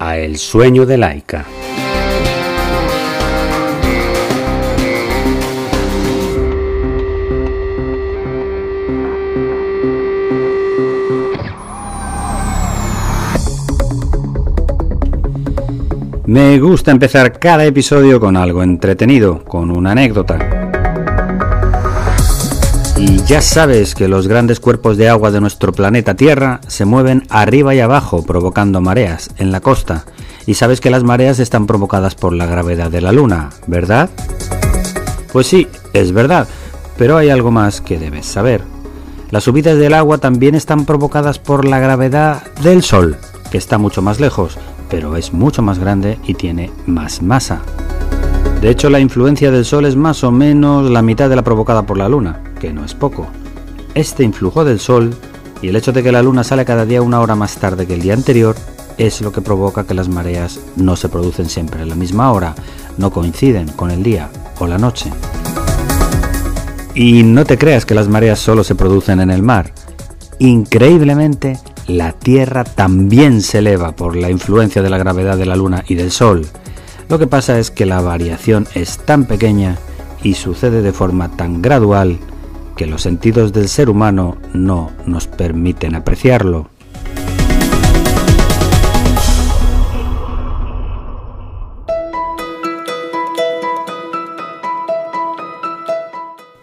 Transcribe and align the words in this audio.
El 0.00 0.38
sueño 0.38 0.86
de 0.86 0.96
Laika. 0.96 1.44
Me 16.26 16.58
gusta 16.58 16.90
empezar 16.90 17.38
cada 17.38 17.64
episodio 17.66 18.18
con 18.18 18.36
algo 18.36 18.62
entretenido, 18.62 19.44
con 19.44 19.70
una 19.70 19.92
anécdota. 19.92 20.59
Y 23.00 23.24
ya 23.24 23.40
sabes 23.40 23.94
que 23.94 24.08
los 24.08 24.28
grandes 24.28 24.60
cuerpos 24.60 24.98
de 24.98 25.08
agua 25.08 25.30
de 25.30 25.40
nuestro 25.40 25.72
planeta 25.72 26.16
Tierra 26.16 26.60
se 26.66 26.84
mueven 26.84 27.22
arriba 27.30 27.74
y 27.74 27.80
abajo 27.80 28.26
provocando 28.26 28.82
mareas 28.82 29.30
en 29.38 29.50
la 29.52 29.60
costa. 29.60 30.04
Y 30.44 30.52
sabes 30.52 30.82
que 30.82 30.90
las 30.90 31.02
mareas 31.02 31.38
están 31.38 31.66
provocadas 31.66 32.14
por 32.14 32.34
la 32.34 32.44
gravedad 32.44 32.90
de 32.90 33.00
la 33.00 33.12
Luna, 33.12 33.48
¿verdad? 33.66 34.10
Pues 35.32 35.46
sí, 35.46 35.66
es 35.94 36.12
verdad, 36.12 36.46
pero 36.98 37.16
hay 37.16 37.30
algo 37.30 37.50
más 37.50 37.80
que 37.80 37.98
debes 37.98 38.26
saber. 38.26 38.60
Las 39.30 39.44
subidas 39.44 39.78
del 39.78 39.94
agua 39.94 40.18
también 40.18 40.54
están 40.54 40.84
provocadas 40.84 41.38
por 41.38 41.64
la 41.64 41.78
gravedad 41.78 42.42
del 42.62 42.82
Sol, 42.82 43.16
que 43.50 43.56
está 43.56 43.78
mucho 43.78 44.02
más 44.02 44.20
lejos, 44.20 44.58
pero 44.90 45.16
es 45.16 45.32
mucho 45.32 45.62
más 45.62 45.78
grande 45.78 46.18
y 46.26 46.34
tiene 46.34 46.70
más 46.84 47.22
masa. 47.22 47.62
De 48.60 48.68
hecho, 48.68 48.90
la 48.90 49.00
influencia 49.00 49.50
del 49.50 49.64
Sol 49.64 49.86
es 49.86 49.96
más 49.96 50.22
o 50.22 50.30
menos 50.30 50.90
la 50.90 51.00
mitad 51.00 51.30
de 51.30 51.36
la 51.36 51.42
provocada 51.42 51.86
por 51.86 51.96
la 51.96 52.10
Luna, 52.10 52.40
que 52.60 52.74
no 52.74 52.84
es 52.84 52.92
poco. 52.92 53.26
Este 53.94 54.22
influjo 54.22 54.64
del 54.64 54.80
Sol 54.80 55.14
y 55.62 55.68
el 55.68 55.76
hecho 55.76 55.92
de 55.92 56.02
que 56.02 56.12
la 56.12 56.22
Luna 56.22 56.44
sale 56.44 56.66
cada 56.66 56.84
día 56.84 57.00
una 57.00 57.20
hora 57.20 57.34
más 57.34 57.56
tarde 57.56 57.86
que 57.86 57.94
el 57.94 58.02
día 58.02 58.12
anterior 58.12 58.54
es 58.98 59.22
lo 59.22 59.32
que 59.32 59.40
provoca 59.40 59.84
que 59.84 59.94
las 59.94 60.10
mareas 60.10 60.60
no 60.76 60.94
se 60.94 61.08
producen 61.08 61.48
siempre 61.48 61.80
a 61.82 61.86
la 61.86 61.94
misma 61.94 62.32
hora, 62.32 62.54
no 62.98 63.10
coinciden 63.10 63.66
con 63.68 63.90
el 63.90 64.02
día 64.02 64.28
o 64.58 64.66
la 64.66 64.76
noche. 64.76 65.10
Y 66.94 67.22
no 67.22 67.46
te 67.46 67.56
creas 67.56 67.86
que 67.86 67.94
las 67.94 68.08
mareas 68.08 68.40
solo 68.40 68.62
se 68.62 68.74
producen 68.74 69.20
en 69.20 69.30
el 69.30 69.42
mar. 69.42 69.72
Increíblemente, 70.38 71.58
la 71.86 72.12
Tierra 72.12 72.64
también 72.64 73.40
se 73.40 73.58
eleva 73.58 73.92
por 73.92 74.16
la 74.16 74.30
influencia 74.30 74.82
de 74.82 74.90
la 74.90 74.98
gravedad 74.98 75.38
de 75.38 75.46
la 75.46 75.56
Luna 75.56 75.82
y 75.88 75.94
del 75.94 76.10
Sol. 76.10 76.46
Lo 77.10 77.18
que 77.18 77.26
pasa 77.26 77.58
es 77.58 77.72
que 77.72 77.86
la 77.86 78.00
variación 78.00 78.68
es 78.76 78.98
tan 78.98 79.24
pequeña 79.24 79.76
y 80.22 80.34
sucede 80.34 80.80
de 80.80 80.92
forma 80.92 81.28
tan 81.28 81.60
gradual 81.60 82.20
que 82.76 82.86
los 82.86 83.02
sentidos 83.02 83.52
del 83.52 83.68
ser 83.68 83.90
humano 83.90 84.36
no 84.54 84.92
nos 85.06 85.26
permiten 85.26 85.96
apreciarlo. 85.96 86.68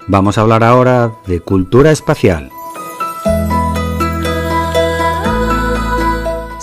Vamos 0.08 0.38
a 0.38 0.42
hablar 0.42 0.64
ahora 0.64 1.12
de 1.28 1.42
cultura 1.42 1.92
espacial. 1.92 2.52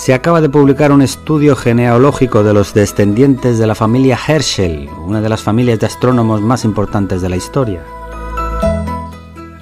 Se 0.04 0.12
acaba 0.12 0.42
de 0.42 0.50
publicar 0.50 0.92
un 0.92 1.00
estudio 1.00 1.56
genealógico 1.56 2.42
de 2.42 2.52
los 2.52 2.74
descendientes 2.74 3.58
de 3.58 3.66
la 3.66 3.74
familia 3.74 4.18
Herschel, 4.28 4.86
una 5.02 5.22
de 5.22 5.30
las 5.30 5.42
familias 5.42 5.80
de 5.80 5.86
astrónomos 5.86 6.42
más 6.42 6.66
importantes 6.66 7.22
de 7.22 7.30
la 7.30 7.36
historia. 7.36 7.82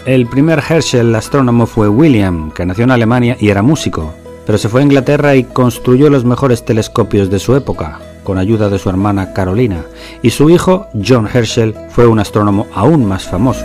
El 0.04 0.26
primer 0.26 0.60
Herschel 0.68 1.14
astrónomo 1.14 1.66
fue 1.66 1.88
William, 1.88 2.50
que 2.50 2.66
nació 2.66 2.82
en 2.82 2.90
Alemania 2.90 3.36
y 3.38 3.50
era 3.50 3.62
músico, 3.62 4.14
pero 4.44 4.58
se 4.58 4.68
fue 4.68 4.80
a 4.80 4.84
Inglaterra 4.84 5.36
y 5.36 5.44
construyó 5.44 6.10
los 6.10 6.24
mejores 6.24 6.64
telescopios 6.64 7.30
de 7.30 7.38
su 7.38 7.54
época, 7.54 8.00
con 8.24 8.36
ayuda 8.36 8.68
de 8.68 8.80
su 8.80 8.90
hermana 8.90 9.34
Carolina, 9.34 9.84
y 10.22 10.30
su 10.30 10.50
hijo, 10.50 10.88
John 11.06 11.28
Herschel, 11.32 11.76
fue 11.90 12.08
un 12.08 12.18
astrónomo 12.18 12.66
aún 12.74 13.06
más 13.06 13.28
famoso. 13.28 13.64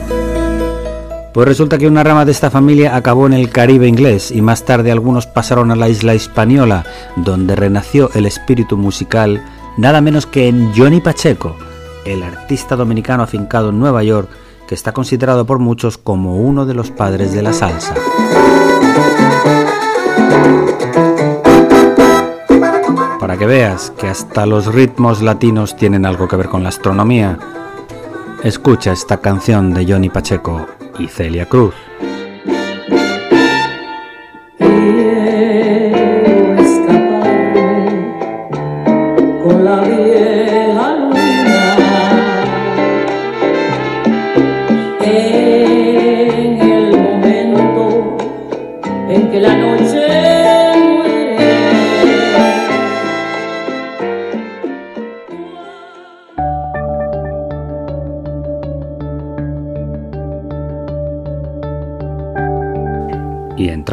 Pues 1.33 1.47
resulta 1.47 1.77
que 1.77 1.88
una 1.88 2.03
rama 2.03 2.25
de 2.25 2.31
esta 2.31 2.49
familia 2.49 2.95
acabó 2.95 3.27
en 3.27 3.33
el 3.33 3.49
Caribe 3.49 3.88
inglés 3.88 4.31
y 4.31 4.41
más 4.41 4.65
tarde 4.65 4.91
algunos 4.91 5.27
pasaron 5.27 5.71
a 5.71 5.75
la 5.75 5.89
isla 5.89 6.13
española, 6.13 6.85
donde 7.15 7.55
renació 7.55 8.09
el 8.15 8.25
espíritu 8.25 8.77
musical 8.77 9.43
nada 9.77 10.01
menos 10.01 10.25
que 10.25 10.47
en 10.47 10.73
Johnny 10.75 10.99
Pacheco, 10.99 11.55
el 12.05 12.23
artista 12.23 12.75
dominicano 12.75 13.23
afincado 13.23 13.69
en 13.69 13.79
Nueva 13.79 14.03
York, 14.03 14.29
que 14.67 14.75
está 14.75 14.91
considerado 14.91 15.45
por 15.45 15.59
muchos 15.59 15.97
como 15.97 16.38
uno 16.38 16.65
de 16.65 16.73
los 16.73 16.91
padres 16.91 17.33
de 17.33 17.41
la 17.41 17.53
salsa. 17.53 17.94
Para 23.19 23.38
que 23.38 23.45
veas 23.45 23.91
que 23.91 24.07
hasta 24.07 24.45
los 24.45 24.73
ritmos 24.73 25.21
latinos 25.21 25.75
tienen 25.75 26.05
algo 26.05 26.27
que 26.27 26.35
ver 26.35 26.49
con 26.49 26.63
la 26.63 26.69
astronomía, 26.69 27.38
escucha 28.44 28.91
esta 28.91 29.17
canción 29.17 29.73
de 29.73 29.85
Johnny 29.85 30.09
Pacheco 30.09 30.65
y 31.00 31.08
Celia 31.08 31.46
Cruz. 31.46 31.75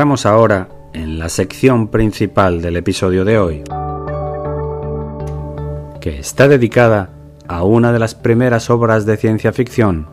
Ahora 0.04 0.69
en 0.92 1.19
la 1.19 1.31
sección 1.31 1.88
principal 1.88 2.60
del 2.60 2.76
episodio 2.76 3.25
de 3.25 3.38
hoy, 3.38 3.65
que 5.98 6.19
está 6.19 6.47
dedicada 6.47 7.09
a 7.48 7.65
una 7.65 7.91
de 7.91 7.98
las 7.98 8.14
primeras 8.14 8.69
obras 8.69 9.06
de 9.06 9.16
ciencia 9.16 9.54
ficción, 9.54 10.06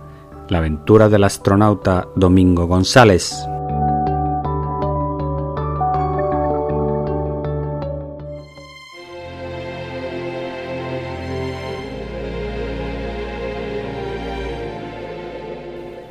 la 0.48 0.60
aventura 0.60 1.10
del 1.10 1.26
astronauta 1.26 2.08
Domingo 2.16 2.68
González. 2.68 3.36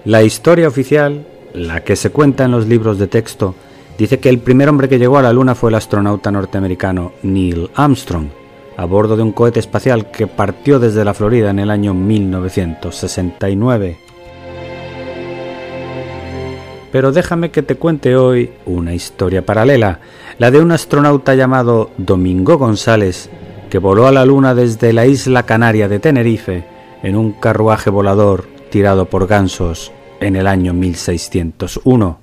La 0.05 0.23
historia 0.23 0.69
oficial, 0.69 1.27
la 1.55 1.83
que 1.83 1.97
se 1.97 2.11
cuenta 2.11 2.45
en 2.45 2.51
los 2.51 2.67
libros 2.67 2.99
de 2.99 3.07
texto, 3.07 3.55
dice 4.00 4.19
que 4.19 4.31
el 4.31 4.38
primer 4.38 4.71
hombre 4.71 4.88
que 4.88 4.99
llegó 4.99 5.19
a 5.19 5.22
la 5.22 5.31
Luna 5.31 5.55
fue 5.55 5.69
el 5.69 5.75
astronauta 5.75 6.31
norteamericano 6.31 7.12
Neil 7.22 7.69
Armstrong, 7.75 8.28
a 8.78 8.87
bordo 8.87 9.15
de 9.15 9.22
un 9.22 9.33
cohete 9.33 9.61
espacial 9.61 10.10
que 10.10 10.27
partió 10.27 10.78
desde 10.78 11.04
la 11.04 11.13
Florida 11.13 11.51
en 11.51 11.59
el 11.59 11.71
año 11.71 11.92
1969. 11.92 13.98
Pero 16.91 17.13
déjame 17.13 17.51
que 17.51 17.63
te 17.63 17.75
cuente 17.75 18.16
hoy 18.16 18.53
una 18.65 18.95
historia 18.95 19.45
paralela, 19.45 20.01
la 20.39 20.51
de 20.51 20.63
un 20.63 20.72
astronauta 20.72 21.34
llamado 21.34 21.91
Domingo 21.98 22.57
González, 22.57 23.28
que 23.69 23.77
voló 23.77 24.07
a 24.07 24.13
la 24.13 24.25
Luna 24.25 24.54
desde 24.54 24.95
la 24.95 25.04
isla 25.04 25.42
canaria 25.42 25.89
de 25.89 25.98
Tenerife 25.98 26.65
en 27.03 27.16
un 27.16 27.33
carruaje 27.33 27.91
volador 27.91 28.47
tirado 28.71 29.10
por 29.10 29.27
gansos 29.27 29.92
en 30.21 30.36
el 30.36 30.47
año 30.47 30.72
1601. 30.72 32.20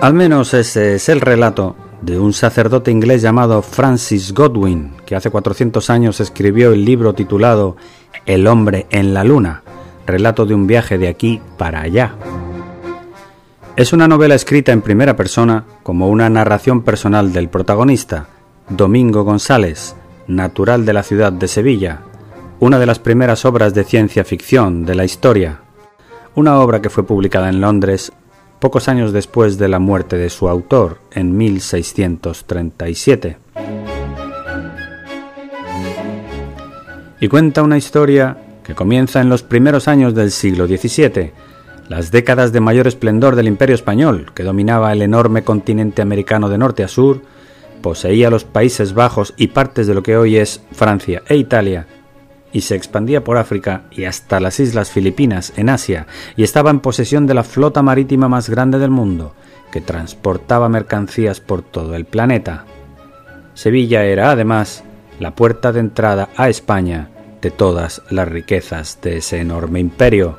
Al 0.00 0.14
menos 0.14 0.54
ese 0.54 0.94
es 0.94 1.10
el 1.10 1.20
relato 1.20 1.76
de 2.00 2.18
un 2.18 2.32
sacerdote 2.32 2.90
inglés 2.90 3.20
llamado 3.20 3.60
Francis 3.60 4.32
Godwin, 4.32 4.92
que 5.04 5.14
hace 5.14 5.28
400 5.28 5.90
años 5.90 6.20
escribió 6.20 6.72
el 6.72 6.86
libro 6.86 7.12
titulado 7.12 7.76
El 8.24 8.46
hombre 8.46 8.86
en 8.88 9.12
la 9.12 9.24
luna, 9.24 9.62
relato 10.06 10.46
de 10.46 10.54
un 10.54 10.66
viaje 10.66 10.96
de 10.96 11.08
aquí 11.08 11.42
para 11.58 11.82
allá. 11.82 12.14
Es 13.76 13.92
una 13.92 14.08
novela 14.08 14.34
escrita 14.34 14.72
en 14.72 14.80
primera 14.80 15.16
persona 15.16 15.66
como 15.82 16.08
una 16.08 16.30
narración 16.30 16.80
personal 16.80 17.34
del 17.34 17.50
protagonista, 17.50 18.26
Domingo 18.70 19.22
González, 19.22 19.96
natural 20.26 20.86
de 20.86 20.94
la 20.94 21.02
ciudad 21.02 21.30
de 21.30 21.46
Sevilla, 21.46 22.00
una 22.58 22.78
de 22.78 22.86
las 22.86 23.00
primeras 23.00 23.44
obras 23.44 23.74
de 23.74 23.84
ciencia 23.84 24.24
ficción 24.24 24.86
de 24.86 24.94
la 24.94 25.04
historia, 25.04 25.60
una 26.34 26.58
obra 26.58 26.80
que 26.80 26.88
fue 26.88 27.04
publicada 27.04 27.50
en 27.50 27.60
Londres 27.60 28.12
pocos 28.60 28.88
años 28.88 29.12
después 29.12 29.58
de 29.58 29.68
la 29.68 29.78
muerte 29.78 30.16
de 30.16 30.30
su 30.30 30.48
autor, 30.48 30.98
en 31.12 31.36
1637. 31.36 33.38
Y 37.20 37.28
cuenta 37.28 37.62
una 37.62 37.78
historia 37.78 38.36
que 38.62 38.74
comienza 38.74 39.20
en 39.20 39.28
los 39.28 39.42
primeros 39.42 39.88
años 39.88 40.14
del 40.14 40.30
siglo 40.30 40.66
XVII, 40.66 41.32
las 41.88 42.12
décadas 42.12 42.52
de 42.52 42.60
mayor 42.60 42.86
esplendor 42.86 43.34
del 43.34 43.48
imperio 43.48 43.74
español, 43.74 44.30
que 44.34 44.44
dominaba 44.44 44.92
el 44.92 45.02
enorme 45.02 45.42
continente 45.42 46.02
americano 46.02 46.48
de 46.48 46.58
norte 46.58 46.84
a 46.84 46.88
sur, 46.88 47.22
poseía 47.82 48.30
los 48.30 48.44
Países 48.44 48.94
Bajos 48.94 49.34
y 49.36 49.48
partes 49.48 49.86
de 49.86 49.94
lo 49.94 50.02
que 50.02 50.16
hoy 50.16 50.36
es 50.36 50.62
Francia 50.72 51.22
e 51.26 51.36
Italia, 51.36 51.86
y 52.52 52.62
se 52.62 52.74
expandía 52.74 53.22
por 53.24 53.36
África 53.36 53.82
y 53.90 54.04
hasta 54.04 54.40
las 54.40 54.60
islas 54.60 54.90
Filipinas 54.90 55.52
en 55.56 55.68
Asia 55.68 56.06
y 56.36 56.42
estaba 56.42 56.70
en 56.70 56.80
posesión 56.80 57.26
de 57.26 57.34
la 57.34 57.44
flota 57.44 57.82
marítima 57.82 58.28
más 58.28 58.48
grande 58.48 58.78
del 58.78 58.90
mundo, 58.90 59.34
que 59.70 59.80
transportaba 59.80 60.68
mercancías 60.68 61.40
por 61.40 61.62
todo 61.62 61.94
el 61.94 62.04
planeta. 62.04 62.64
Sevilla 63.54 64.04
era 64.04 64.30
además 64.30 64.84
la 65.18 65.34
puerta 65.34 65.72
de 65.72 65.80
entrada 65.80 66.30
a 66.36 66.48
España 66.48 67.10
de 67.40 67.50
todas 67.50 68.02
las 68.10 68.28
riquezas 68.28 68.98
de 69.02 69.18
ese 69.18 69.40
enorme 69.40 69.80
imperio. 69.80 70.38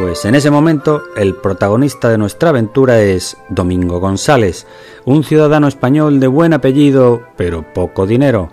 Pues 0.00 0.24
en 0.24 0.34
ese 0.34 0.50
momento 0.50 1.02
el 1.14 1.34
protagonista 1.34 2.08
de 2.08 2.16
nuestra 2.16 2.48
aventura 2.48 3.02
es 3.02 3.36
Domingo 3.50 4.00
González, 4.00 4.66
un 5.04 5.24
ciudadano 5.24 5.68
español 5.68 6.20
de 6.20 6.26
buen 6.26 6.54
apellido 6.54 7.20
pero 7.36 7.66
poco 7.74 8.06
dinero, 8.06 8.48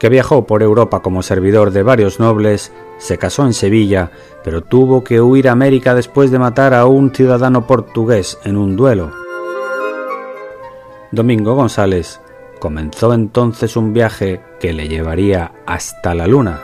que 0.00 0.08
viajó 0.08 0.48
por 0.48 0.64
Europa 0.64 0.98
como 0.98 1.22
servidor 1.22 1.70
de 1.70 1.84
varios 1.84 2.18
nobles, 2.18 2.72
se 2.98 3.18
casó 3.18 3.46
en 3.46 3.52
Sevilla, 3.52 4.10
pero 4.42 4.62
tuvo 4.62 5.04
que 5.04 5.20
huir 5.20 5.48
a 5.48 5.52
América 5.52 5.94
después 5.94 6.32
de 6.32 6.40
matar 6.40 6.74
a 6.74 6.86
un 6.86 7.14
ciudadano 7.14 7.68
portugués 7.68 8.40
en 8.42 8.56
un 8.56 8.74
duelo. 8.74 9.12
Domingo 11.12 11.54
González 11.54 12.20
comenzó 12.58 13.14
entonces 13.14 13.76
un 13.76 13.92
viaje 13.92 14.40
que 14.58 14.72
le 14.72 14.88
llevaría 14.88 15.52
hasta 15.66 16.16
la 16.16 16.26
luna. 16.26 16.60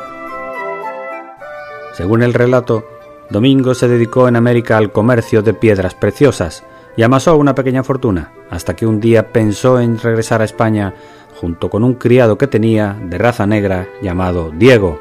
Según 1.92 2.24
el 2.24 2.34
relato, 2.34 2.84
Domingo 3.30 3.74
se 3.74 3.88
dedicó 3.88 4.28
en 4.28 4.36
América 4.36 4.76
al 4.76 4.92
comercio 4.92 5.42
de 5.42 5.54
piedras 5.54 5.94
preciosas 5.94 6.64
y 6.96 7.02
amasó 7.02 7.36
una 7.36 7.54
pequeña 7.54 7.82
fortuna, 7.82 8.32
hasta 8.50 8.74
que 8.74 8.86
un 8.86 9.00
día 9.00 9.32
pensó 9.32 9.80
en 9.80 9.98
regresar 9.98 10.40
a 10.42 10.44
España 10.44 10.94
junto 11.40 11.68
con 11.68 11.84
un 11.84 11.94
criado 11.94 12.38
que 12.38 12.46
tenía 12.46 12.96
de 13.02 13.18
raza 13.18 13.46
negra 13.46 13.88
llamado 14.00 14.50
Diego. 14.50 15.00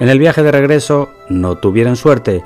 En 0.00 0.08
el 0.08 0.18
viaje 0.18 0.42
de 0.42 0.52
regreso 0.52 1.10
no 1.28 1.56
tuvieron 1.56 1.96
suerte 1.96 2.42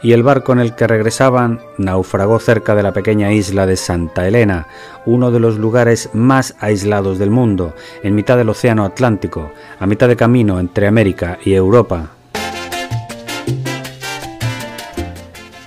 y 0.00 0.12
el 0.12 0.22
barco 0.22 0.52
en 0.52 0.60
el 0.60 0.74
que 0.74 0.86
regresaban 0.86 1.60
naufragó 1.76 2.38
cerca 2.38 2.74
de 2.74 2.82
la 2.82 2.92
pequeña 2.92 3.32
isla 3.32 3.66
de 3.66 3.76
Santa 3.76 4.26
Elena, 4.26 4.68
uno 5.06 5.30
de 5.30 5.40
los 5.40 5.58
lugares 5.58 6.10
más 6.12 6.54
aislados 6.60 7.18
del 7.18 7.30
mundo, 7.30 7.74
en 8.02 8.14
mitad 8.14 8.36
del 8.36 8.48
Océano 8.48 8.84
Atlántico, 8.84 9.50
a 9.78 9.86
mitad 9.86 10.08
de 10.08 10.16
camino 10.16 10.60
entre 10.60 10.86
América 10.86 11.38
y 11.44 11.54
Europa. 11.54 12.10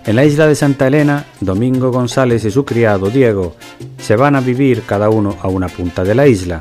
En 0.03 0.15
la 0.15 0.25
isla 0.25 0.47
de 0.47 0.55
Santa 0.55 0.87
Elena, 0.87 1.25
Domingo 1.41 1.91
González 1.91 2.43
y 2.43 2.49
su 2.49 2.65
criado 2.65 3.11
Diego 3.11 3.55
se 3.99 4.15
van 4.15 4.35
a 4.35 4.41
vivir 4.41 4.81
cada 4.81 5.11
uno 5.11 5.37
a 5.41 5.47
una 5.47 5.67
punta 5.67 6.03
de 6.03 6.15
la 6.15 6.25
isla, 6.25 6.59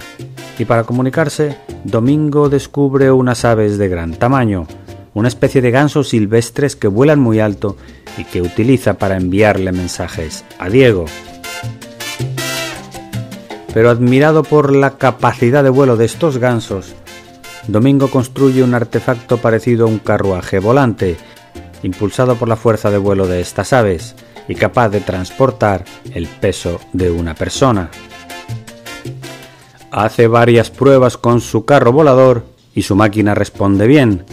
y 0.59 0.67
para 0.67 0.85
comunicarse, 0.85 1.57
Domingo 1.85 2.51
descubre 2.51 3.11
unas 3.11 3.47
aves 3.47 3.79
de 3.79 3.89
gran 3.89 4.13
tamaño, 4.13 4.67
una 5.15 5.29
especie 5.29 5.63
de 5.63 5.71
gansos 5.71 6.11
silvestres 6.11 6.77
que 6.77 6.87
vuelan 6.87 7.19
muy 7.19 7.41
alto 7.41 7.79
y 8.19 8.25
que 8.25 8.43
utiliza 8.43 8.99
para 8.99 9.17
enviarle 9.17 9.73
mensajes 9.73 10.45
a 10.59 10.69
Diego. 10.69 11.07
Pero 13.73 13.89
admirado 13.89 14.43
por 14.43 14.75
la 14.77 14.99
capacidad 14.99 15.65
de 15.65 15.71
vuelo 15.71 15.97
de 15.97 16.05
estos 16.05 16.37
gansos, 16.37 16.95
Domingo 17.69 18.09
construye 18.09 18.63
un 18.63 18.75
artefacto 18.75 19.39
parecido 19.39 19.87
a 19.87 19.89
un 19.89 19.99
carruaje 19.99 20.59
volante 20.59 21.17
impulsado 21.83 22.37
por 22.37 22.49
la 22.49 22.57
fuerza 22.57 22.91
de 22.91 22.99
vuelo 22.99 23.27
de 23.27 23.41
estas 23.41 23.73
aves 23.73 24.15
y 24.49 24.55
capaz 24.55 24.89
de 24.89 25.01
transportar 25.01 25.85
el 26.15 26.27
peso 26.27 26.81
de 26.93 27.11
una 27.11 27.35
persona. 27.35 27.91
Hace 29.91 30.29
varias 30.29 30.71
pruebas 30.71 31.17
con 31.17 31.41
su 31.41 31.65
carro 31.65 31.93
volador 31.93 32.45
y 32.75 32.83
su 32.83 32.95
máquina 32.95 33.35
responde 33.35 33.87
bien, 33.87 34.25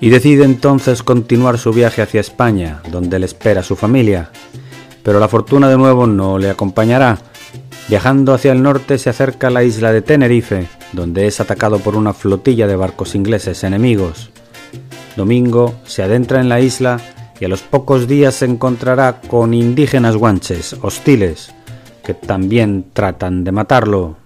y 0.00 0.10
decide 0.10 0.44
entonces 0.44 1.02
continuar 1.02 1.58
su 1.58 1.72
viaje 1.72 2.02
hacia 2.02 2.20
España, 2.20 2.82
donde 2.90 3.18
le 3.18 3.26
espera 3.26 3.62
su 3.62 3.76
familia. 3.76 4.30
Pero 5.02 5.18
la 5.18 5.28
fortuna 5.28 5.68
de 5.68 5.78
nuevo 5.78 6.06
no 6.06 6.38
le 6.38 6.50
acompañará. 6.50 7.18
Viajando 7.88 8.34
hacia 8.34 8.52
el 8.52 8.62
norte 8.62 8.98
se 8.98 9.10
acerca 9.10 9.46
a 9.46 9.50
la 9.50 9.62
isla 9.62 9.92
de 9.92 10.02
Tenerife, 10.02 10.66
donde 10.92 11.26
es 11.26 11.40
atacado 11.40 11.78
por 11.78 11.96
una 11.96 12.12
flotilla 12.12 12.66
de 12.66 12.76
barcos 12.76 13.14
ingleses 13.14 13.64
enemigos. 13.64 14.30
Domingo 15.16 15.74
se 15.84 16.02
adentra 16.02 16.40
en 16.40 16.48
la 16.48 16.60
isla 16.60 17.00
y 17.38 17.44
a 17.44 17.48
los 17.48 17.62
pocos 17.62 18.08
días 18.08 18.34
se 18.34 18.46
encontrará 18.46 19.20
con 19.20 19.54
indígenas 19.54 20.16
guanches 20.16 20.76
hostiles 20.82 21.54
que 22.04 22.14
también 22.14 22.86
tratan 22.92 23.44
de 23.44 23.52
matarlo. 23.52 24.16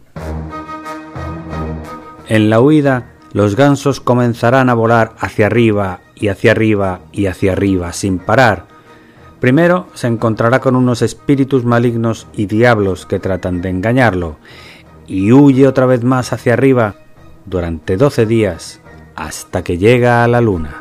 En 2.27 2.51
la 2.51 2.61
huida, 2.61 3.13
los 3.33 3.55
gansos 3.55 4.01
comenzarán 4.01 4.69
a 4.69 4.75
volar 4.75 5.15
hacia 5.19 5.47
arriba 5.47 6.01
y 6.15 6.29
hacia 6.29 6.53
arriba 6.53 7.01
y 7.13 7.27
hacia 7.27 7.53
arriba 7.53 7.93
sin 7.93 8.19
parar. 8.19 8.67
Primero 9.41 9.87
se 9.95 10.09
encontrará 10.09 10.61
con 10.61 10.75
unos 10.75 11.03
espíritus 11.03 11.65
malignos 11.65 12.27
y 12.35 12.47
diablos 12.47 13.07
que 13.07 13.21
tratan 13.21 13.63
de 13.63 13.71
engañarlo, 13.71 14.37
y 15.07 15.33
huye 15.33 15.69
otra 15.69 15.87
vez 15.87 16.03
más 16.03 16.33
hacia 16.33 16.55
arriba 16.55 16.97
durante 17.47 17.97
doce 17.97 18.27
días 18.27 18.81
hasta 19.19 19.65
que 19.65 19.79
llega 19.79 20.23
a 20.23 20.29
la 20.29 20.41
luna. 20.41 20.77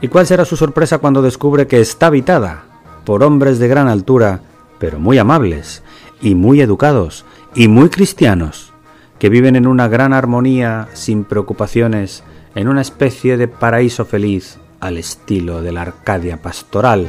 ¿Y 0.00 0.06
cuál 0.06 0.28
será 0.28 0.44
su 0.44 0.56
sorpresa 0.56 0.98
cuando 0.98 1.22
descubre 1.22 1.66
que 1.66 1.80
está 1.80 2.06
habitada 2.06 2.62
por 3.04 3.24
hombres 3.24 3.58
de 3.58 3.66
gran 3.66 3.88
altura, 3.88 4.42
pero 4.78 5.00
muy 5.00 5.18
amables, 5.18 5.82
y 6.22 6.36
muy 6.36 6.60
educados, 6.60 7.24
y 7.56 7.66
muy 7.66 7.88
cristianos, 7.88 8.72
que 9.18 9.28
viven 9.28 9.56
en 9.56 9.66
una 9.66 9.88
gran 9.88 10.12
armonía, 10.12 10.86
sin 10.92 11.24
preocupaciones, 11.24 12.22
en 12.54 12.68
una 12.68 12.80
especie 12.80 13.36
de 13.36 13.48
paraíso 13.48 14.04
feliz 14.04 14.58
al 14.78 14.98
estilo 14.98 15.62
de 15.62 15.72
la 15.72 15.82
Arcadia 15.82 16.40
pastoral? 16.40 17.08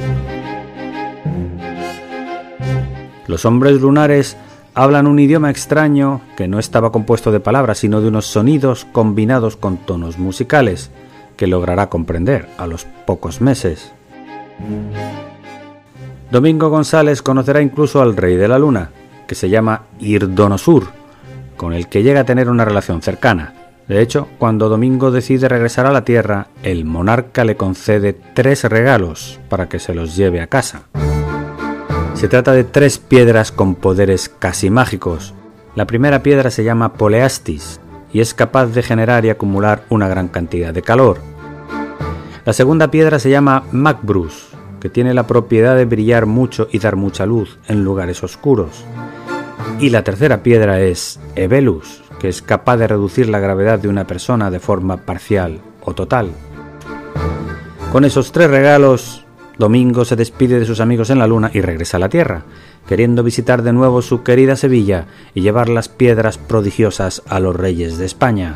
Los 3.28 3.46
hombres 3.46 3.80
lunares 3.80 4.36
hablan 4.80 5.08
un 5.08 5.20
idioma 5.20 5.50
extraño 5.50 6.22
que 6.38 6.48
no 6.48 6.58
estaba 6.58 6.94
compuesto 6.94 7.34
de 7.34 7.42
palabras, 7.42 7.80
sino 7.80 8.00
de 8.00 8.08
unos 8.08 8.28
sonidos 8.28 8.86
combinados 8.94 9.58
con 9.58 9.76
tonos 9.76 10.18
musicales, 10.18 10.90
que 11.36 11.48
logrará 11.48 11.90
comprender 11.90 12.48
a 12.58 12.66
los 12.66 12.86
pocos 13.06 13.42
meses. 13.42 13.92
Domingo 16.32 16.70
González 16.70 17.22
conocerá 17.22 17.62
incluso 17.62 18.02
al 18.02 18.16
rey 18.16 18.38
de 18.38 18.48
la 18.48 18.58
luna, 18.58 18.92
que 19.28 19.36
se 19.36 19.50
llama 19.50 19.84
Irdonosur, 20.00 20.88
con 21.58 21.74
el 21.74 21.90
que 21.90 22.02
llega 22.02 22.22
a 22.22 22.26
tener 22.26 22.50
una 22.50 22.64
relación 22.64 23.02
cercana. 23.02 23.54
De 23.90 24.02
hecho, 24.02 24.30
cuando 24.38 24.70
Domingo 24.70 25.12
decide 25.12 25.50
regresar 25.50 25.88
a 25.88 25.92
la 25.92 26.06
Tierra, 26.06 26.48
el 26.64 26.86
monarca 26.86 27.44
le 27.44 27.58
concede 27.58 28.14
tres 28.14 28.64
regalos 28.64 29.42
para 29.50 29.68
que 29.68 29.80
se 29.80 29.94
los 29.94 30.16
lleve 30.16 30.40
a 30.40 30.48
casa. 30.48 30.84
Se 32.20 32.28
trata 32.28 32.52
de 32.52 32.66
tres 32.66 32.98
piedras 32.98 33.54
con 33.54 33.76
poderes 33.76 34.28
casi 34.28 34.70
mágicos. 34.70 35.34
La 35.74 35.88
primera 35.88 36.22
piedra 36.22 36.52
se 36.52 36.66
llama 36.66 36.92
Poleastis 36.92 37.80
y 38.12 38.20
es 38.20 38.34
capaz 38.34 38.66
de 38.66 38.84
generar 38.84 39.24
y 39.24 39.30
acumular 39.30 39.86
una 39.88 40.10
gran 40.10 40.28
cantidad 40.28 40.74
de 40.74 40.82
calor. 40.82 41.20
La 42.44 42.52
segunda 42.52 42.92
piedra 42.92 43.20
se 43.20 43.30
llama 43.30 43.64
Macbrus, 43.72 44.50
que 44.82 44.90
tiene 44.90 45.14
la 45.14 45.28
propiedad 45.28 45.78
de 45.78 45.86
brillar 45.86 46.26
mucho 46.26 46.68
y 46.70 46.80
dar 46.80 46.98
mucha 46.98 47.26
luz 47.26 47.58
en 47.70 47.86
lugares 47.86 48.22
oscuros. 48.22 48.84
Y 49.80 49.90
la 49.90 50.04
tercera 50.04 50.44
piedra 50.44 50.82
es 50.82 51.22
Evelus, 51.36 52.04
que 52.20 52.28
es 52.28 52.42
capaz 52.42 52.76
de 52.76 52.88
reducir 52.88 53.30
la 53.30 53.40
gravedad 53.40 53.80
de 53.80 53.88
una 53.88 54.06
persona 54.06 54.52
de 54.52 54.60
forma 54.60 54.98
parcial 54.98 55.62
o 55.86 55.94
total. 55.94 56.32
Con 57.94 58.04
esos 58.04 58.34
tres 58.34 58.50
regalos, 58.50 59.26
Domingo 59.60 60.06
se 60.06 60.16
despide 60.16 60.58
de 60.58 60.66
sus 60.66 60.80
amigos 60.80 61.10
en 61.10 61.20
la 61.20 61.28
luna 61.28 61.52
y 61.54 61.60
regresa 61.60 61.98
a 61.98 62.00
la 62.00 62.08
Tierra, 62.08 62.44
queriendo 62.88 63.24
visitar 63.24 63.62
de 63.62 63.74
nuevo 63.74 64.02
su 64.02 64.24
querida 64.24 64.56
Sevilla 64.56 65.08
y 65.36 65.42
llevar 65.42 65.68
las 65.68 65.90
piedras 65.90 66.38
prodigiosas 66.38 67.22
a 67.28 67.42
los 67.42 67.56
reyes 67.56 67.98
de 67.98 68.06
España. 68.06 68.56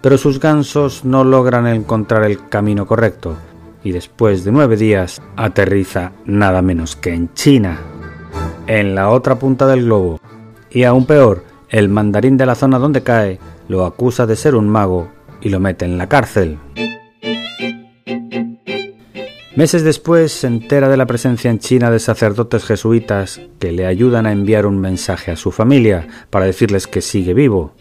Pero 0.00 0.16
sus 0.16 0.40
gansos 0.40 1.04
no 1.04 1.24
logran 1.24 1.66
encontrar 1.66 2.24
el 2.24 2.48
camino 2.48 2.86
correcto 2.86 3.36
y 3.84 3.92
después 3.92 4.44
de 4.44 4.52
nueve 4.52 4.76
días 4.76 5.20
aterriza 5.36 6.12
nada 6.24 6.62
menos 6.62 6.96
que 6.96 7.12
en 7.12 7.32
China. 7.34 7.78
en 8.66 8.94
la 8.94 9.10
otra 9.10 9.38
punta 9.38 9.66
del 9.66 9.84
globo. 9.84 10.20
Y 10.70 10.84
aún 10.84 11.04
peor, 11.04 11.44
el 11.68 11.88
mandarín 11.88 12.36
de 12.36 12.46
la 12.46 12.54
zona 12.54 12.78
donde 12.78 13.02
cae 13.02 13.38
lo 13.68 13.84
acusa 13.84 14.24
de 14.24 14.36
ser 14.36 14.54
un 14.54 14.68
mago 14.68 15.08
y 15.40 15.50
lo 15.50 15.60
mete 15.60 15.84
en 15.84 15.98
la 15.98 16.08
cárcel. 16.08 16.58
Meses 19.54 19.84
después 19.84 20.32
se 20.32 20.46
entera 20.46 20.88
de 20.88 20.96
la 20.96 21.04
presencia 21.04 21.50
en 21.50 21.58
China 21.58 21.90
de 21.90 21.98
sacerdotes 21.98 22.64
jesuitas 22.64 23.38
que 23.58 23.70
le 23.70 23.84
ayudan 23.84 24.24
a 24.24 24.32
enviar 24.32 24.64
un 24.64 24.80
mensaje 24.80 25.30
a 25.30 25.36
su 25.36 25.52
familia 25.52 26.08
para 26.30 26.46
decirles 26.46 26.86
que 26.86 27.02
sigue 27.02 27.34
vivo. 27.34 27.74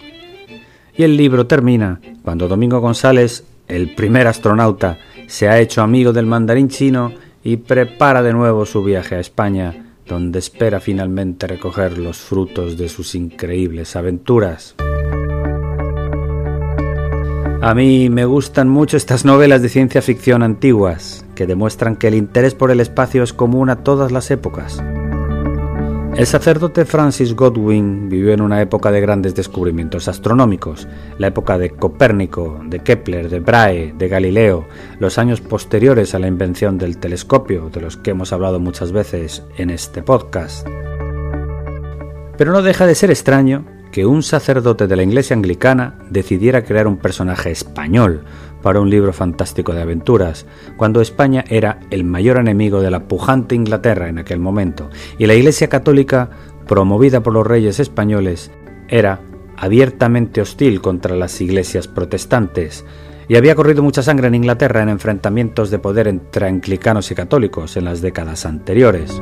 Y 0.98 1.04
el 1.04 1.16
libro 1.16 1.48
termina 1.48 2.02
cuando 2.24 2.50
Domingo 2.50 2.82
González, 2.82 3.46
el 3.70 3.96
primer 3.96 4.28
astronauta, 4.28 4.98
se 5.28 5.48
ha 5.48 5.60
hecho 5.60 5.82
amigo 5.82 6.12
del 6.12 6.26
mandarín 6.26 6.68
chino 6.68 7.14
y 7.42 7.56
prepara 7.56 8.22
de 8.22 8.34
nuevo 8.34 8.66
su 8.66 8.84
viaje 8.84 9.16
a 9.16 9.22
España, 9.22 9.94
donde 10.06 10.40
espera 10.40 10.82
finalmente 10.82 11.48
recoger 11.48 11.98
los 11.98 12.18
frutos 12.18 12.78
de 12.78 12.90
sus 12.90 13.16
increíbles 13.16 13.96
aventuras. 13.96 14.76
A 17.64 17.76
mí 17.76 18.10
me 18.10 18.26
gustan 18.26 18.70
mucho 18.70 18.98
estas 18.98 19.24
novelas 19.24 19.62
de 19.62 19.70
ciencia 19.70 20.02
ficción 20.02 20.42
antiguas, 20.42 21.24
que 21.36 21.46
demuestran 21.46 21.96
que 21.96 22.08
el 22.08 22.16
interés 22.16 22.56
por 22.56 22.72
el 22.72 22.80
espacio 22.80 23.22
es 23.22 23.34
común 23.34 23.70
a 23.70 23.84
todas 23.84 24.12
las 24.12 24.32
épocas. 24.32 24.84
El 26.16 26.26
sacerdote 26.26 26.86
Francis 26.86 27.36
Godwin 27.36 28.10
vivió 28.10 28.34
en 28.34 28.42
una 28.42 28.64
época 28.64 28.90
de 28.92 29.00
grandes 29.00 29.36
descubrimientos 29.36 30.08
astronómicos, 30.08 30.88
la 31.20 31.28
época 31.28 31.60
de 31.60 31.70
Copérnico, 31.70 32.60
de 32.66 32.80
Kepler, 32.80 33.30
de 33.30 33.40
Brahe, 33.40 33.94
de 33.96 34.08
Galileo, 34.08 34.66
los 34.98 35.20
años 35.20 35.40
posteriores 35.40 36.16
a 36.16 36.20
la 36.20 36.28
invención 36.28 36.80
del 36.80 36.98
telescopio, 36.98 37.70
de 37.70 37.80
los 37.80 37.96
que 37.96 38.10
hemos 38.10 38.34
hablado 38.34 38.60
muchas 38.60 38.92
veces 38.92 39.44
en 39.58 39.70
este 39.70 40.02
podcast. 40.02 40.68
Pero 42.40 42.54
no 42.54 42.64
deja 42.64 42.88
de 42.88 42.96
ser 42.96 43.12
extraño 43.12 43.66
que 43.92 44.06
un 44.06 44.24
sacerdote 44.24 44.88
de 44.88 44.96
la 44.96 45.04
Iglesia 45.04 45.36
anglicana 45.36 45.96
decidiera 46.10 46.64
crear 46.64 46.88
un 46.88 46.98
personaje 46.98 47.52
español 47.52 48.24
para 48.62 48.80
un 48.80 48.90
libro 48.90 49.12
fantástico 49.12 49.74
de 49.74 49.82
aventuras, 49.82 50.46
cuando 50.78 51.02
España 51.02 51.44
era 51.50 51.80
el 51.90 52.04
mayor 52.04 52.38
enemigo 52.38 52.82
de 52.82 52.92
la 52.92 53.08
pujante 53.08 53.56
Inglaterra 53.56 54.08
en 54.08 54.20
aquel 54.20 54.40
momento, 54.40 54.90
y 55.18 55.26
la 55.26 55.34
Iglesia 55.34 55.68
católica, 55.68 56.30
promovida 56.68 57.22
por 57.22 57.34
los 57.34 57.46
reyes 57.46 57.80
españoles, 57.80 58.52
era 58.88 59.20
abiertamente 59.58 60.42
hostil 60.42 60.82
contra 60.82 61.16
las 61.16 61.40
iglesias 61.42 61.88
protestantes, 61.88 62.86
y 63.28 63.36
había 63.36 63.56
corrido 63.56 63.84
mucha 63.84 64.04
sangre 64.04 64.28
en 64.28 64.36
Inglaterra 64.36 64.82
en 64.82 64.90
enfrentamientos 64.90 65.72
de 65.72 65.80
poder 65.80 66.08
entre 66.08 66.48
anglicanos 66.48 67.12
y 67.12 67.16
católicos 67.16 67.78
en 67.78 67.86
las 67.86 68.02
décadas 68.02 68.46
anteriores. 68.46 69.20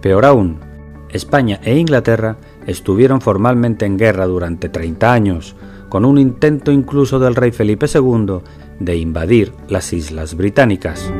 Peor 0.00 0.24
aún, 0.24 0.69
España 1.12 1.60
e 1.62 1.76
Inglaterra 1.76 2.36
estuvieron 2.66 3.20
formalmente 3.20 3.86
en 3.86 3.96
guerra 3.96 4.26
durante 4.26 4.68
30 4.68 5.12
años, 5.12 5.56
con 5.88 6.04
un 6.04 6.18
intento 6.18 6.70
incluso 6.70 7.18
del 7.18 7.34
rey 7.34 7.50
Felipe 7.50 7.86
II 7.92 8.40
de 8.78 8.96
invadir 8.96 9.52
las 9.68 9.92
islas 9.92 10.34
británicas. 10.36 11.12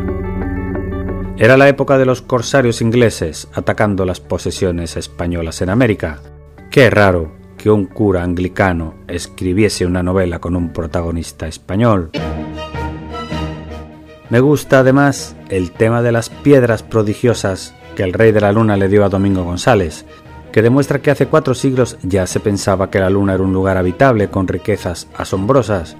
Era 1.36 1.56
la 1.56 1.68
época 1.68 1.98
de 1.98 2.06
los 2.06 2.22
corsarios 2.22 2.82
ingleses 2.82 3.48
atacando 3.54 4.04
las 4.04 4.20
posesiones 4.20 4.96
españolas 4.96 5.62
en 5.62 5.70
América. 5.70 6.20
Qué 6.70 6.90
raro 6.90 7.32
que 7.56 7.70
un 7.70 7.86
cura 7.86 8.22
anglicano 8.22 8.94
escribiese 9.08 9.86
una 9.86 10.02
novela 10.02 10.38
con 10.38 10.54
un 10.54 10.72
protagonista 10.72 11.46
español. 11.46 12.10
Me 14.28 14.40
gusta 14.40 14.78
además 14.80 15.34
el 15.48 15.72
tema 15.72 16.02
de 16.02 16.12
las 16.12 16.30
piedras 16.30 16.82
prodigiosas 16.82 17.74
que 18.00 18.04
el 18.04 18.14
rey 18.14 18.32
de 18.32 18.40
la 18.40 18.50
luna 18.50 18.78
le 18.78 18.88
dio 18.88 19.04
a 19.04 19.10
Domingo 19.10 19.44
González, 19.44 20.06
que 20.52 20.62
demuestra 20.62 21.00
que 21.00 21.10
hace 21.10 21.26
cuatro 21.26 21.52
siglos 21.52 21.98
ya 22.02 22.26
se 22.26 22.40
pensaba 22.40 22.88
que 22.88 22.98
la 22.98 23.10
luna 23.10 23.34
era 23.34 23.42
un 23.42 23.52
lugar 23.52 23.76
habitable 23.76 24.28
con 24.28 24.48
riquezas 24.48 25.06
asombrosas. 25.18 25.98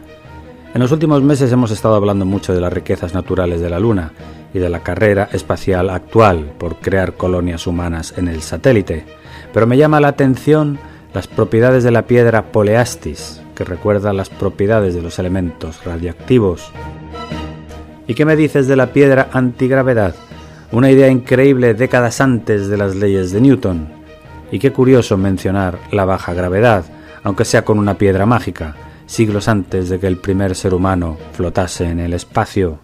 En 0.73 0.81
los 0.81 0.93
últimos 0.93 1.23
meses 1.23 1.53
hemos 1.53 1.71
estado 1.71 1.97
hablando 1.97 2.25
mucho 2.25 2.55
de 2.55 2.61
las 2.63 2.73
riquezas 2.73 3.13
naturales 3.13 3.61
de 3.61 3.69
la 3.69 3.79
luna 3.79 4.13
y 4.55 4.61
de 4.61 4.71
la 4.71 4.81
carrera 4.81 5.29
espacial 5.31 5.91
actual 5.91 6.55
por 6.57 6.77
crear 6.77 7.19
colonias 7.19 7.67
humanas 7.67 8.15
en 8.17 8.29
el 8.29 8.41
satélite, 8.41 9.05
pero 9.53 9.67
me 9.67 9.77
llama 9.77 10.01
la 10.01 10.09
atención 10.09 10.79
las 11.13 11.27
propiedades 11.27 11.85
de 11.85 11.91
la 11.91 12.07
piedra 12.07 12.51
poleastis, 12.51 13.43
que 13.55 13.65
recuerda 13.65 14.15
las 14.15 14.31
propiedades 14.31 14.95
de 14.95 15.03
los 15.03 15.19
elementos 15.19 15.85
radioactivos. 15.85 16.73
¿Y 18.07 18.15
qué 18.15 18.25
me 18.25 18.37
dices 18.37 18.69
de 18.69 18.77
la 18.77 18.87
piedra 18.95 19.29
antigravedad? 19.35 20.15
Una 20.73 20.89
idea 20.89 21.09
increíble 21.09 21.75
décadas 21.75 22.21
antes 22.21 22.69
de 22.69 22.77
las 22.77 22.95
leyes 22.95 23.33
de 23.33 23.41
Newton. 23.41 23.89
Y 24.53 24.61
qué 24.61 24.73
curioso 24.73 25.17
mencionar 25.17 25.79
la 25.91 26.05
baja 26.05 26.33
gravedad, 26.33 26.85
aunque 27.25 27.45
sea 27.45 27.65
con 27.65 27.79
una 27.79 27.95
piedra 27.95 28.25
mágica, 28.25 28.77
siglos 29.07 29.49
antes 29.49 29.89
de 29.89 29.99
que 29.99 30.07
el 30.07 30.19
primer 30.19 30.55
ser 30.55 30.73
humano 30.73 31.19
flotase 31.33 31.87
en 31.87 31.99
el 31.99 32.15
espacio. 32.15 32.79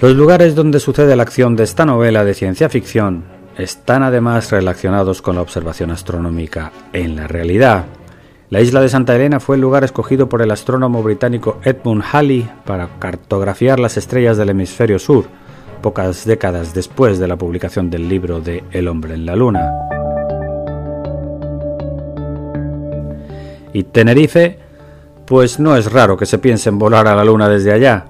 Los 0.00 0.14
lugares 0.14 0.54
donde 0.54 0.78
sucede 0.78 1.16
la 1.16 1.24
acción 1.24 1.56
de 1.56 1.64
esta 1.64 1.84
novela 1.84 2.24
de 2.24 2.34
ciencia 2.34 2.68
ficción 2.68 3.24
están 3.58 4.04
además 4.04 4.52
relacionados 4.52 5.22
con 5.22 5.34
la 5.34 5.42
observación 5.42 5.90
astronómica 5.90 6.70
en 6.92 7.16
la 7.16 7.26
realidad. 7.26 7.86
La 8.50 8.60
isla 8.60 8.82
de 8.82 8.90
Santa 8.90 9.16
Elena 9.16 9.40
fue 9.40 9.56
el 9.56 9.62
lugar 9.62 9.84
escogido 9.84 10.28
por 10.28 10.42
el 10.42 10.50
astrónomo 10.50 11.02
británico 11.02 11.58
Edmund 11.64 12.04
Halley 12.12 12.48
para 12.66 12.88
cartografiar 12.98 13.80
las 13.80 13.96
estrellas 13.96 14.36
del 14.36 14.50
hemisferio 14.50 14.98
sur, 14.98 15.24
pocas 15.80 16.26
décadas 16.26 16.74
después 16.74 17.18
de 17.18 17.26
la 17.26 17.36
publicación 17.36 17.88
del 17.88 18.08
libro 18.08 18.40
de 18.40 18.62
El 18.70 18.88
hombre 18.88 19.14
en 19.14 19.24
la 19.24 19.34
luna. 19.34 19.70
Y 23.72 23.84
Tenerife, 23.84 24.58
pues 25.24 25.58
no 25.58 25.74
es 25.74 25.90
raro 25.90 26.18
que 26.18 26.26
se 26.26 26.38
piense 26.38 26.68
en 26.68 26.78
volar 26.78 27.08
a 27.08 27.16
la 27.16 27.24
luna 27.24 27.48
desde 27.48 27.72
allá. 27.72 28.04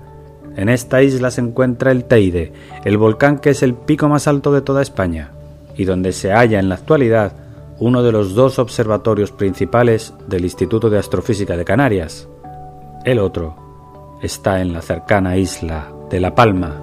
En 0.57 0.69
esta 0.69 1.01
isla 1.01 1.31
se 1.31 1.43
encuentra 1.43 1.93
el 1.93 2.05
Teide, 2.05 2.53
el 2.85 2.99
volcán 2.99 3.39
que 3.39 3.51
es 3.51 3.63
el 3.63 3.75
pico 3.75 4.09
más 4.09 4.27
alto 4.27 4.53
de 4.53 4.63
toda 4.63 4.83
España, 4.83 5.31
y 5.77 5.85
donde 5.85 6.13
se 6.13 6.33
halla 6.33 6.59
en 6.59 6.69
la 6.69 6.75
actualidad 6.75 7.44
uno 7.79 8.03
de 8.03 8.13
los 8.13 8.35
dos 8.35 8.59
observatorios 8.59 9.33
principales 9.33 10.15
del 10.27 10.45
Instituto 10.45 10.91
de 10.91 10.99
Astrofísica 10.99 11.57
de 11.57 11.65
Canarias. 11.65 12.29
El 13.05 13.19
otro 13.19 14.19
está 14.23 14.61
en 14.61 14.73
la 14.73 14.81
cercana 14.81 15.37
isla 15.37 15.93
de 16.11 16.21
La 16.21 16.35
Palma. 16.35 16.81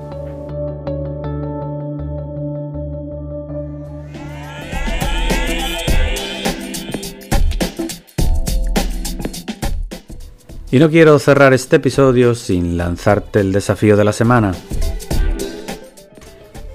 Y 10.73 10.79
no 10.79 10.89
quiero 10.89 11.19
cerrar 11.19 11.53
este 11.53 11.75
episodio 11.77 12.33
sin 12.33 12.77
lanzarte 12.77 13.41
el 13.41 13.51
desafío 13.51 13.97
de 13.97 14.05
la 14.05 14.13
semana. 14.13 14.53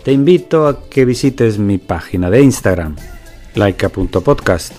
Te 0.05 0.13
invito 0.13 0.69
a 0.69 0.89
que 0.89 1.07
visites 1.07 1.59
mi 1.59 1.79
página 1.79 2.29
de 2.29 2.43
Instagram, 2.43 2.95
laika.podcast. 3.57 4.75